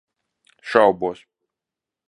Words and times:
Šaubos. 0.71 1.19